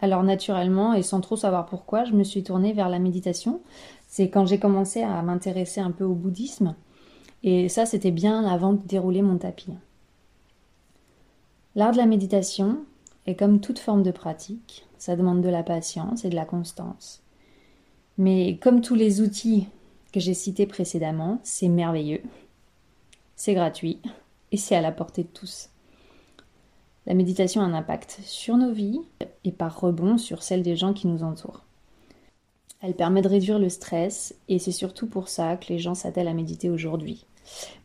Alors 0.00 0.22
naturellement, 0.22 0.94
et 0.94 1.02
sans 1.02 1.20
trop 1.20 1.36
savoir 1.36 1.66
pourquoi, 1.66 2.04
je 2.04 2.12
me 2.12 2.24
suis 2.24 2.42
tournée 2.42 2.72
vers 2.72 2.88
la 2.88 2.98
méditation. 2.98 3.60
C'est 4.06 4.30
quand 4.30 4.46
j'ai 4.46 4.58
commencé 4.58 5.02
à 5.02 5.20
m'intéresser 5.22 5.80
un 5.80 5.90
peu 5.90 6.04
au 6.04 6.14
bouddhisme. 6.14 6.74
Et 7.42 7.68
ça, 7.68 7.86
c'était 7.86 8.10
bien 8.10 8.44
avant 8.44 8.72
de 8.72 8.86
dérouler 8.86 9.22
mon 9.22 9.38
tapis. 9.38 9.72
L'art 11.74 11.92
de 11.92 11.96
la 11.98 12.06
méditation 12.06 12.78
est 13.26 13.36
comme 13.36 13.60
toute 13.60 13.78
forme 13.78 14.02
de 14.02 14.10
pratique. 14.10 14.86
Ça 14.98 15.16
demande 15.16 15.42
de 15.42 15.48
la 15.48 15.62
patience 15.62 16.24
et 16.24 16.30
de 16.30 16.34
la 16.34 16.44
constance. 16.44 17.22
Mais 18.16 18.58
comme 18.60 18.80
tous 18.80 18.96
les 18.96 19.20
outils 19.20 19.68
que 20.12 20.20
j'ai 20.20 20.34
cités 20.34 20.66
précédemment, 20.66 21.38
c'est 21.42 21.68
merveilleux. 21.68 22.22
C'est 23.36 23.54
gratuit 23.54 24.00
et 24.50 24.56
c'est 24.56 24.74
à 24.74 24.80
la 24.80 24.90
portée 24.90 25.22
de 25.22 25.28
tous. 25.28 25.70
La 27.08 27.14
méditation 27.14 27.62
a 27.62 27.64
un 27.64 27.72
impact 27.72 28.20
sur 28.24 28.58
nos 28.58 28.70
vies 28.70 29.00
et 29.42 29.50
par 29.50 29.80
rebond 29.80 30.18
sur 30.18 30.42
celles 30.42 30.62
des 30.62 30.76
gens 30.76 30.92
qui 30.92 31.06
nous 31.06 31.22
entourent. 31.22 31.64
Elle 32.82 32.92
permet 32.92 33.22
de 33.22 33.28
réduire 33.28 33.58
le 33.58 33.70
stress 33.70 34.34
et 34.50 34.58
c'est 34.58 34.72
surtout 34.72 35.06
pour 35.06 35.28
ça 35.28 35.56
que 35.56 35.72
les 35.72 35.78
gens 35.78 35.94
s'attellent 35.94 36.28
à 36.28 36.34
méditer 36.34 36.68
aujourd'hui. 36.68 37.24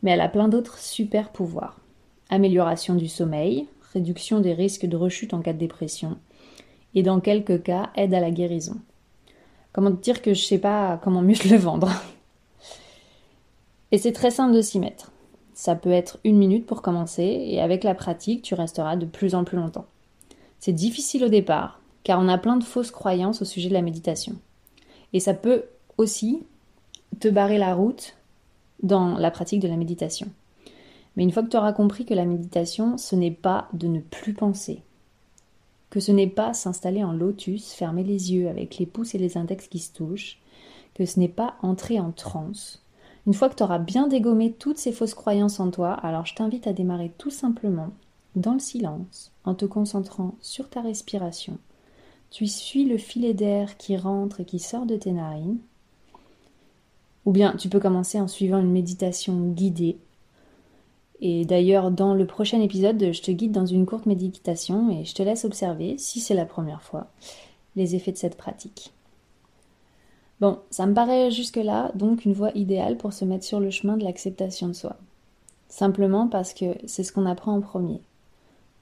Mais 0.02 0.10
elle 0.10 0.20
a 0.20 0.28
plein 0.28 0.48
d'autres 0.48 0.76
super 0.76 1.32
pouvoirs. 1.32 1.80
Amélioration 2.28 2.96
du 2.96 3.08
sommeil, 3.08 3.66
réduction 3.94 4.40
des 4.40 4.52
risques 4.52 4.84
de 4.84 4.96
rechute 4.96 5.32
en 5.32 5.40
cas 5.40 5.54
de 5.54 5.58
dépression 5.58 6.18
et 6.94 7.02
dans 7.02 7.18
quelques 7.18 7.62
cas 7.62 7.92
aide 7.96 8.12
à 8.12 8.20
la 8.20 8.30
guérison. 8.30 8.76
Comment 9.72 9.88
dire 9.88 10.20
que 10.20 10.34
je 10.34 10.44
sais 10.44 10.58
pas 10.58 11.00
comment 11.02 11.22
mieux 11.22 11.34
te 11.34 11.48
le 11.48 11.56
vendre 11.56 11.90
Et 13.90 13.96
c'est 13.96 14.12
très 14.12 14.30
simple 14.30 14.54
de 14.54 14.60
s'y 14.60 14.78
mettre. 14.78 15.13
Ça 15.54 15.76
peut 15.76 15.92
être 15.92 16.18
une 16.24 16.36
minute 16.36 16.66
pour 16.66 16.82
commencer 16.82 17.22
et 17.22 17.60
avec 17.60 17.84
la 17.84 17.94
pratique, 17.94 18.42
tu 18.42 18.54
resteras 18.54 18.96
de 18.96 19.06
plus 19.06 19.34
en 19.34 19.44
plus 19.44 19.56
longtemps. 19.56 19.86
C'est 20.58 20.72
difficile 20.72 21.24
au 21.24 21.28
départ 21.28 21.80
car 22.02 22.20
on 22.20 22.28
a 22.28 22.38
plein 22.38 22.56
de 22.56 22.64
fausses 22.64 22.90
croyances 22.90 23.40
au 23.40 23.44
sujet 23.44 23.68
de 23.68 23.74
la 23.74 23.82
méditation. 23.82 24.36
Et 25.12 25.20
ça 25.20 25.32
peut 25.32 25.64
aussi 25.96 26.42
te 27.20 27.28
barrer 27.28 27.58
la 27.58 27.74
route 27.74 28.16
dans 28.82 29.16
la 29.16 29.30
pratique 29.30 29.60
de 29.60 29.68
la 29.68 29.76
méditation. 29.76 30.28
Mais 31.16 31.22
une 31.22 31.30
fois 31.30 31.42
que 31.42 31.48
tu 31.48 31.56
auras 31.56 31.72
compris 31.72 32.04
que 32.04 32.14
la 32.14 32.24
méditation, 32.24 32.98
ce 32.98 33.14
n'est 33.14 33.30
pas 33.30 33.68
de 33.72 33.86
ne 33.86 34.00
plus 34.00 34.34
penser, 34.34 34.82
que 35.90 36.00
ce 36.00 36.12
n'est 36.12 36.26
pas 36.26 36.52
s'installer 36.54 37.04
en 37.04 37.12
lotus, 37.12 37.72
fermer 37.72 38.02
les 38.02 38.32
yeux 38.32 38.48
avec 38.48 38.78
les 38.78 38.86
pouces 38.86 39.14
et 39.14 39.18
les 39.18 39.38
index 39.38 39.68
qui 39.68 39.78
se 39.78 39.92
touchent, 39.92 40.40
que 40.94 41.06
ce 41.06 41.20
n'est 41.20 41.28
pas 41.28 41.54
entrer 41.62 42.00
en 42.00 42.10
transe, 42.10 42.83
une 43.26 43.34
fois 43.34 43.48
que 43.48 43.54
tu 43.54 43.62
auras 43.62 43.78
bien 43.78 44.06
dégommé 44.06 44.52
toutes 44.52 44.78
ces 44.78 44.92
fausses 44.92 45.14
croyances 45.14 45.60
en 45.60 45.70
toi, 45.70 45.92
alors 45.92 46.26
je 46.26 46.34
t'invite 46.34 46.66
à 46.66 46.72
démarrer 46.72 47.12
tout 47.16 47.30
simplement 47.30 47.90
dans 48.36 48.52
le 48.52 48.58
silence, 48.58 49.32
en 49.44 49.54
te 49.54 49.64
concentrant 49.64 50.34
sur 50.40 50.68
ta 50.68 50.82
respiration. 50.82 51.58
Tu 52.30 52.46
suis 52.46 52.84
le 52.84 52.98
filet 52.98 53.32
d'air 53.32 53.76
qui 53.76 53.96
rentre 53.96 54.40
et 54.40 54.44
qui 54.44 54.58
sort 54.58 54.86
de 54.86 54.96
tes 54.96 55.12
narines. 55.12 55.58
Ou 57.24 57.32
bien 57.32 57.54
tu 57.56 57.68
peux 57.68 57.80
commencer 57.80 58.20
en 58.20 58.28
suivant 58.28 58.58
une 58.58 58.72
méditation 58.72 59.50
guidée. 59.50 59.96
Et 61.20 61.44
d'ailleurs, 61.44 61.90
dans 61.90 62.12
le 62.12 62.26
prochain 62.26 62.60
épisode, 62.60 63.12
je 63.12 63.22
te 63.22 63.30
guide 63.30 63.52
dans 63.52 63.66
une 63.66 63.86
courte 63.86 64.06
méditation 64.06 64.90
et 64.90 65.04
je 65.04 65.14
te 65.14 65.22
laisse 65.22 65.44
observer, 65.44 65.96
si 65.96 66.20
c'est 66.20 66.34
la 66.34 66.44
première 66.44 66.82
fois, 66.82 67.06
les 67.76 67.94
effets 67.94 68.12
de 68.12 68.18
cette 68.18 68.36
pratique. 68.36 68.93
Bon, 70.44 70.58
ça 70.68 70.84
me 70.84 70.92
paraît 70.92 71.30
jusque-là 71.30 71.90
donc 71.94 72.26
une 72.26 72.34
voie 72.34 72.50
idéale 72.54 72.98
pour 72.98 73.14
se 73.14 73.24
mettre 73.24 73.46
sur 73.46 73.60
le 73.60 73.70
chemin 73.70 73.96
de 73.96 74.04
l'acceptation 74.04 74.68
de 74.68 74.74
soi. 74.74 74.96
Simplement 75.70 76.28
parce 76.28 76.52
que 76.52 76.76
c'est 76.84 77.02
ce 77.02 77.14
qu'on 77.14 77.24
apprend 77.24 77.54
en 77.54 77.62
premier. 77.62 78.02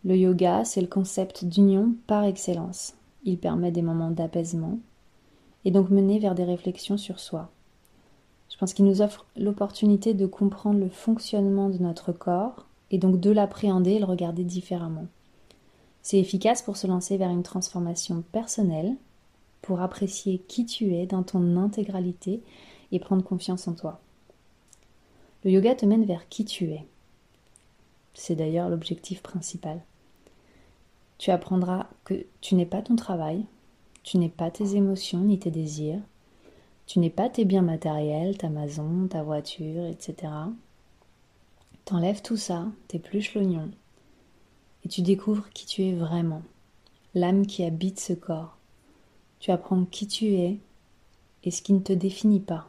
Le 0.05 0.17
yoga, 0.17 0.65
c'est 0.65 0.81
le 0.81 0.89
concept 0.89 1.45
d'union 1.45 1.95
par 2.09 2.25
excellence. 2.25 2.95
Il 3.23 3.39
permet 3.39 3.71
des 3.71 3.81
moments 3.81 4.11
d'apaisement 4.11 4.81
et 5.65 5.71
donc 5.71 5.91
mener 5.91 6.19
vers 6.19 6.35
des 6.35 6.43
réflexions 6.43 6.99
sur 6.99 7.21
soi. 7.21 7.49
Je 8.51 8.57
pense 8.57 8.75
qu'il 8.75 8.85
nous 8.85 9.01
offre 9.01 9.25
l'opportunité 9.37 10.15
de 10.15 10.27
comprendre 10.27 10.81
le 10.81 10.89
fonctionnement 10.89 11.69
de 11.69 11.79
notre 11.79 12.11
corps 12.11 12.67
et 12.91 12.99
donc 12.99 13.21
de 13.21 13.31
l'appréhender 13.31 13.93
et 13.93 13.99
le 14.01 14.05
regarder 14.05 14.43
différemment. 14.43 15.07
C'est 16.03 16.19
efficace 16.19 16.61
pour 16.61 16.77
se 16.77 16.89
lancer 16.89 17.19
vers 17.19 17.31
une 17.31 17.45
transformation 17.45 18.25
personnelle 18.33 18.97
pour 19.63 19.81
apprécier 19.81 20.39
qui 20.49 20.67
tu 20.67 20.95
es 20.95 21.07
dans 21.07 21.23
ton 21.23 21.57
intégralité 21.57 22.43
et 22.91 22.99
prendre 22.99 23.25
confiance 23.25 23.69
en 23.69 23.75
toi. 23.75 24.01
Le 25.45 25.51
yoga 25.51 25.75
te 25.75 25.87
mène 25.87 26.05
vers 26.05 26.29
qui 26.29 26.45
tu 26.45 26.71
es. 26.71 26.85
C'est 28.15 28.37
d'ailleurs 28.37 28.69
l'objectif 28.69 29.23
principal. 29.23 29.81
Tu 31.19 31.31
apprendras 31.31 31.87
que 32.05 32.27
tu 32.41 32.55
n'es 32.57 32.67
pas 32.67 32.83
ton 32.83 32.97
travail, 32.97 33.45
tu 34.03 34.19
n'es 34.19 34.29
pas 34.29 34.51
tes 34.51 34.75
émotions 34.75 35.21
ni 35.21 35.39
tes 35.39 35.51
désirs, 35.51 36.01
tu 36.87 36.99
n'es 36.99 37.11
pas 37.11 37.29
tes 37.29 37.45
biens 37.45 37.63
matériels, 37.63 38.37
ta 38.37 38.49
maison, 38.49 39.07
ta 39.09 39.23
voiture, 39.23 39.87
etc. 39.87 40.33
T'enlèves 41.85 42.23
tout 42.23 42.37
ça, 42.37 42.67
t'épluches 42.89 43.35
l'oignon, 43.35 43.71
et 44.85 44.89
tu 44.89 45.03
découvres 45.03 45.49
qui 45.51 45.67
tu 45.67 45.85
es 45.85 45.93
vraiment, 45.93 46.43
l'âme 47.15 47.47
qui 47.47 47.65
habite 47.65 48.01
ce 48.01 48.13
corps, 48.13 48.57
tu 49.43 49.51
apprends 49.51 49.85
qui 49.85 50.07
tu 50.07 50.37
es 50.37 50.61
et 51.43 51.51
ce 51.51 51.63
qui 51.63 51.73
ne 51.73 51.81
te 51.81 51.93
définit 51.93 52.39
pas. 52.39 52.69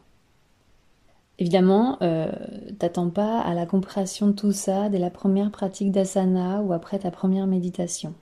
Évidemment, 1.38 2.00
euh, 2.02 2.32
t'attends 2.80 3.12
pas 3.12 3.40
à 3.42 3.54
la 3.54 3.68
compréhension 3.68 4.26
de 4.26 4.32
tout 4.32 4.52
ça 4.52 4.90
dès 4.90 4.98
la 4.98 5.12
première 5.12 5.52
pratique 5.52 5.92
d'asana 5.92 6.62
ou 6.62 6.74
après 6.74 6.98
ta 6.98 7.12
première 7.12 7.46
méditation. 7.46 8.16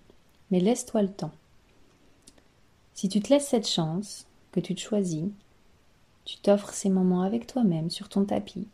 Mais 0.49 0.59
laisse-toi 0.59 1.01
le 1.01 1.07
temps. 1.07 1.31
Si 2.93 3.07
tu 3.07 3.21
te 3.21 3.29
laisses 3.29 3.47
cette 3.47 3.69
chance, 3.69 4.27
que 4.51 4.59
tu 4.59 4.75
te 4.75 4.81
choisis, 4.81 5.29
tu 6.25 6.35
t'offres 6.37 6.73
ces 6.73 6.89
moments 6.89 7.21
avec 7.21 7.47
toi-même 7.47 7.89
sur 7.89 8.09
ton 8.09 8.25
tapis. 8.25 8.67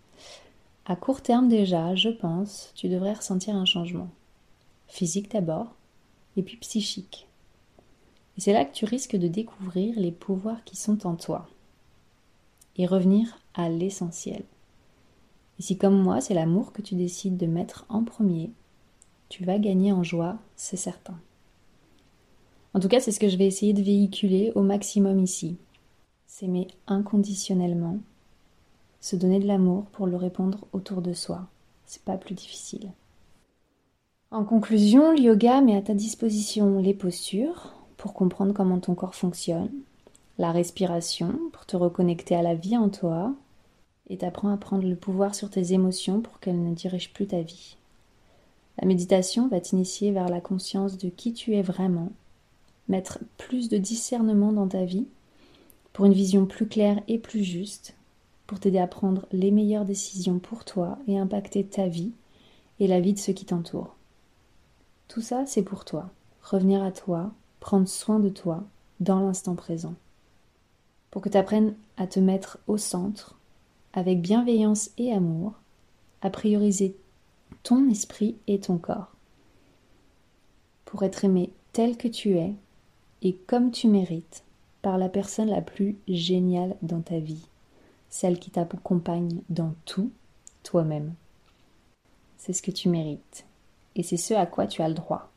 À 0.87 0.95
court 0.95 1.21
terme 1.21 1.49
déjà, 1.49 1.93
je 1.93 2.09
pense, 2.09 2.71
tu 2.73 2.89
devrais 2.89 3.13
ressentir 3.13 3.55
un 3.55 3.65
changement. 3.65 4.09
Physique 4.87 5.29
d'abord, 5.29 5.75
et 6.35 6.41
puis 6.41 6.57
psychique. 6.57 7.26
Et 8.37 8.41
c'est 8.41 8.53
là 8.53 8.65
que 8.65 8.73
tu 8.73 8.85
risques 8.85 9.15
de 9.15 9.27
découvrir 9.27 9.99
les 9.99 10.11
pouvoirs 10.11 10.63
qui 10.63 10.75
sont 10.75 11.07
en 11.07 11.15
toi 11.15 11.47
et 12.77 12.85
revenir 12.85 13.39
à 13.53 13.69
l'essentiel. 13.69 14.43
Et 15.59 15.63
si 15.63 15.77
comme 15.77 15.99
moi, 15.99 16.21
c'est 16.21 16.35
l'amour 16.35 16.71
que 16.71 16.83
tu 16.83 16.95
décides 16.95 17.37
de 17.37 17.47
mettre 17.47 17.85
en 17.89 18.03
premier, 18.03 18.51
tu 19.29 19.43
vas 19.43 19.57
gagner 19.57 19.91
en 19.91 20.03
joie, 20.03 20.37
c'est 20.55 20.77
certain. 20.77 21.19
En 22.73 22.79
tout 22.79 22.87
cas, 22.87 22.99
c'est 22.99 23.11
ce 23.11 23.19
que 23.19 23.29
je 23.29 23.37
vais 23.37 23.47
essayer 23.47 23.73
de 23.73 23.81
véhiculer 23.81 24.51
au 24.53 24.61
maximum 24.61 25.19
ici. 25.19 25.57
S'aimer 26.27 26.67
inconditionnellement, 26.85 27.97
se 29.01 29.15
donner 29.15 29.39
de 29.39 29.47
l'amour 29.47 29.85
pour 29.85 30.05
le 30.05 30.15
répondre 30.15 30.67
autour 30.73 31.01
de 31.01 31.13
soi. 31.13 31.47
C'est 31.85 32.03
pas 32.03 32.17
plus 32.17 32.35
difficile. 32.35 32.91
En 34.29 34.43
conclusion, 34.43 35.11
le 35.13 35.21
yoga 35.21 35.61
met 35.61 35.75
à 35.75 35.81
ta 35.81 35.93
disposition 35.93 36.79
les 36.79 36.93
postures, 36.93 37.73
comprendre 38.13 38.53
comment 38.53 38.79
ton 38.79 38.95
corps 38.95 39.15
fonctionne, 39.15 39.71
la 40.37 40.51
respiration 40.51 41.39
pour 41.51 41.65
te 41.65 41.75
reconnecter 41.75 42.35
à 42.35 42.41
la 42.41 42.55
vie 42.55 42.77
en 42.77 42.89
toi, 42.89 43.33
et 44.09 44.17
t'apprends 44.17 44.53
à 44.53 44.57
prendre 44.57 44.87
le 44.87 44.95
pouvoir 44.95 45.35
sur 45.35 45.49
tes 45.49 45.73
émotions 45.73 46.21
pour 46.21 46.39
qu'elles 46.39 46.63
ne 46.63 46.73
dirigent 46.73 47.09
plus 47.13 47.27
ta 47.27 47.41
vie. 47.41 47.77
La 48.79 48.87
méditation 48.87 49.47
va 49.47 49.59
t'initier 49.59 50.11
vers 50.11 50.29
la 50.29 50.39
conscience 50.39 50.97
de 50.97 51.09
qui 51.09 51.33
tu 51.33 51.55
es 51.55 51.61
vraiment, 51.61 52.11
mettre 52.87 53.19
plus 53.37 53.69
de 53.69 53.77
discernement 53.77 54.53
dans 54.53 54.67
ta 54.67 54.85
vie 54.85 55.07
pour 55.93 56.05
une 56.05 56.13
vision 56.13 56.45
plus 56.45 56.67
claire 56.67 57.01
et 57.07 57.17
plus 57.17 57.43
juste, 57.43 57.95
pour 58.45 58.59
t'aider 58.59 58.79
à 58.79 58.87
prendre 58.87 59.25
les 59.31 59.51
meilleures 59.51 59.85
décisions 59.85 60.39
pour 60.39 60.63
toi 60.63 60.97
et 61.07 61.17
impacter 61.17 61.65
ta 61.65 61.87
vie 61.87 62.11
et 62.79 62.87
la 62.87 62.99
vie 62.99 63.13
de 63.13 63.19
ceux 63.19 63.33
qui 63.33 63.45
t'entourent. 63.45 63.95
Tout 65.07 65.21
ça, 65.21 65.45
c'est 65.45 65.63
pour 65.63 65.83
toi. 65.83 66.09
Revenir 66.43 66.83
à 66.83 66.91
toi, 66.91 67.31
prendre 67.67 67.89
soin 67.89 68.19
de 68.19 68.29
toi 68.29 68.63
dans 69.01 69.19
l'instant 69.19 69.53
présent. 69.53 69.93
Pour 71.11 71.21
que 71.21 71.27
tu 71.27 71.35
apprennes 71.35 71.75
à 71.97 72.07
te 72.07 72.17
mettre 72.17 72.59
au 72.65 72.77
centre, 72.77 73.37
avec 73.91 74.21
bienveillance 74.21 74.91
et 74.97 75.11
amour, 75.11 75.51
à 76.21 76.29
prioriser 76.29 76.95
ton 77.63 77.89
esprit 77.89 78.37
et 78.47 78.61
ton 78.61 78.77
corps. 78.77 79.11
Pour 80.85 81.03
être 81.03 81.25
aimé 81.25 81.49
tel 81.73 81.97
que 81.97 82.07
tu 82.07 82.37
es 82.37 82.53
et 83.21 83.33
comme 83.33 83.71
tu 83.71 83.89
mérites 83.89 84.45
par 84.81 84.97
la 84.97 85.09
personne 85.09 85.49
la 85.49 85.61
plus 85.61 85.97
géniale 86.07 86.77
dans 86.81 87.01
ta 87.01 87.19
vie, 87.19 87.49
celle 88.09 88.39
qui 88.39 88.49
t'accompagne 88.49 89.41
dans 89.49 89.73
tout, 89.83 90.09
toi-même. 90.63 91.15
C'est 92.37 92.53
ce 92.53 92.61
que 92.61 92.71
tu 92.71 92.87
mérites 92.87 93.45
et 93.97 94.03
c'est 94.03 94.15
ce 94.15 94.35
à 94.35 94.45
quoi 94.45 94.67
tu 94.67 94.81
as 94.81 94.87
le 94.87 94.95
droit. 94.95 95.29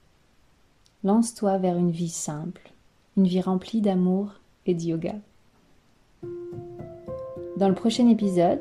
Lance-toi 1.03 1.57
vers 1.57 1.79
une 1.79 1.91
vie 1.91 2.11
simple, 2.11 2.73
une 3.17 3.27
vie 3.27 3.41
remplie 3.41 3.81
d'amour 3.81 4.35
et 4.67 4.75
de 4.75 4.83
yoga. 4.83 5.15
Dans 7.57 7.71
le 7.71 7.75
prochain 7.75 8.07
épisode, 8.07 8.61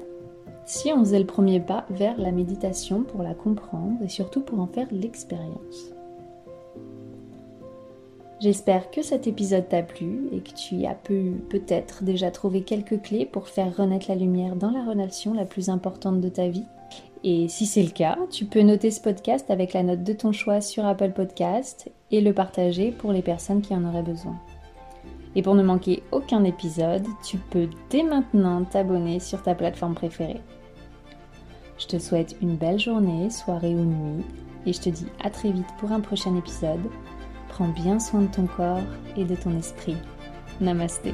si 0.66 0.94
on 0.94 1.00
faisait 1.00 1.20
le 1.20 1.26
premier 1.26 1.60
pas 1.60 1.86
vers 1.90 2.18
la 2.18 2.32
méditation 2.32 3.04
pour 3.04 3.24
la 3.24 3.34
comprendre 3.34 4.02
et 4.02 4.08
surtout 4.08 4.40
pour 4.40 4.62
en 4.62 4.68
faire 4.68 4.88
l'expérience. 4.90 5.92
J'espère 8.40 8.90
que 8.90 9.02
cet 9.02 9.28
épisode 9.28 9.68
t'a 9.68 9.84
plu 9.84 10.30
et 10.32 10.40
que 10.40 10.54
tu 10.54 10.86
as 10.86 10.96
pu 10.96 11.42
peut-être 11.50 12.06
déjà 12.06 12.32
trouver 12.32 12.62
quelques 12.62 13.02
clés 13.02 13.26
pour 13.26 13.50
faire 13.50 13.76
renaître 13.76 14.06
la 14.08 14.16
lumière 14.16 14.56
dans 14.56 14.72
la 14.72 14.86
relation 14.86 15.34
la 15.34 15.44
plus 15.44 15.68
importante 15.68 16.22
de 16.22 16.30
ta 16.30 16.48
vie. 16.48 16.64
Et 17.24 17.50
si 17.50 17.66
c'est 17.66 17.84
le 17.84 17.90
cas, 17.90 18.18
tu 18.30 18.46
peux 18.46 18.62
noter 18.62 18.92
ce 18.92 19.02
podcast 19.02 19.52
avec 19.52 19.74
la 19.74 19.84
note 19.84 20.04
de 20.04 20.14
ton 20.14 20.32
choix 20.32 20.62
sur 20.62 20.86
Apple 20.86 21.12
Podcast 21.12 21.92
et 22.12 22.22
le 22.22 22.34
partager 22.34 22.92
pour 22.92 23.12
les 23.12 23.22
personnes 23.22 23.62
qui 23.62 23.74
en 23.74 23.84
auraient 23.84 24.04
besoin. 24.04 24.40
Et 25.36 25.42
pour 25.42 25.56
ne 25.56 25.64
manquer 25.64 26.02
aucun 26.12 26.44
épisode, 26.44 27.06
tu 27.24 27.38
peux 27.38 27.68
dès 27.90 28.04
maintenant 28.04 28.64
t'abonner 28.64 29.20
sur 29.20 29.44
ta 29.44 29.54
plateforme 29.54 29.96
préférée. 29.96 30.42
Je 31.78 31.88
te 31.88 32.00
souhaite 32.00 32.36
une 32.42 32.56
belle 32.56 32.80
journée, 32.80 33.30
soirée 33.30 33.76
ou 33.76 33.84
nuit, 33.84 34.26
et 34.66 34.74
je 34.74 34.82
te 34.82 34.90
dis 34.90 35.08
à 35.24 35.30
très 35.30 35.52
vite 35.52 35.68
pour 35.80 35.92
un 35.92 36.02
prochain 36.02 36.36
épisode. 36.38 36.90
Prends 37.50 37.70
bien 37.70 38.00
soin 38.00 38.22
de 38.22 38.28
ton 38.28 38.48
corps 38.48 38.80
et 39.18 39.26
de 39.26 39.36
ton 39.36 39.58
esprit. 39.58 39.98
Namasté. 40.62 41.14